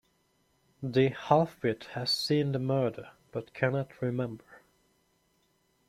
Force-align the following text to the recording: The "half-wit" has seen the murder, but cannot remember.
The 0.81 1.09
"half-wit" 1.09 1.89
has 1.93 2.09
seen 2.09 2.53
the 2.53 2.57
murder, 2.57 3.11
but 3.31 3.53
cannot 3.53 4.01
remember. 4.01 4.63